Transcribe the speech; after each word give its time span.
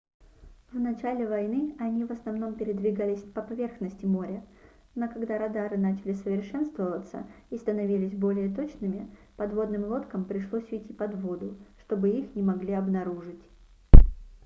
в 0.71 0.79
начале 0.79 1.27
войны 1.27 1.75
они 1.79 2.05
в 2.05 2.11
основном 2.11 2.55
передвигались 2.55 3.21
по 3.21 3.43
поверхности 3.43 4.03
моря 4.07 4.43
но 4.95 5.07
когда 5.07 5.37
радары 5.37 5.77
начали 5.77 6.13
совершенствоваться 6.13 7.23
и 7.51 7.57
становились 7.59 8.13
более 8.15 8.51
точными 8.51 9.07
подводным 9.37 9.83
лодкам 9.85 10.25
пришлось 10.25 10.71
уйти 10.71 10.91
под 10.91 11.13
воду 11.21 11.55
чтобы 11.85 12.09
их 12.09 12.33
не 12.33 12.41
могли 12.41 12.73
обнаружить 12.73 13.43